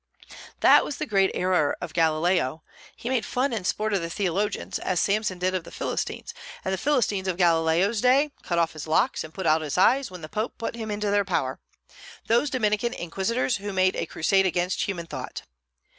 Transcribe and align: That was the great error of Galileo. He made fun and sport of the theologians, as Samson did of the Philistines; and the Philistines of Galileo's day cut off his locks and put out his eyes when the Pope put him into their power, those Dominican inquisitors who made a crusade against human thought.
That 0.61 0.83
was 0.83 0.97
the 0.97 1.05
great 1.05 1.29
error 1.35 1.77
of 1.79 1.93
Galileo. 1.93 2.63
He 2.95 3.07
made 3.07 3.23
fun 3.23 3.53
and 3.53 3.67
sport 3.67 3.93
of 3.93 4.01
the 4.01 4.09
theologians, 4.09 4.79
as 4.79 4.99
Samson 4.99 5.37
did 5.37 5.53
of 5.53 5.63
the 5.63 5.69
Philistines; 5.69 6.33
and 6.65 6.73
the 6.73 6.77
Philistines 6.79 7.27
of 7.27 7.37
Galileo's 7.37 8.01
day 8.01 8.31
cut 8.41 8.57
off 8.57 8.73
his 8.73 8.87
locks 8.87 9.23
and 9.23 9.31
put 9.31 9.45
out 9.45 9.61
his 9.61 9.77
eyes 9.77 10.09
when 10.09 10.21
the 10.21 10.27
Pope 10.27 10.57
put 10.57 10.75
him 10.75 10.89
into 10.89 11.11
their 11.11 11.23
power, 11.23 11.59
those 12.25 12.49
Dominican 12.49 12.93
inquisitors 12.93 13.57
who 13.57 13.71
made 13.71 13.95
a 13.95 14.07
crusade 14.07 14.47
against 14.47 14.81
human 14.87 15.05
thought. 15.05 15.43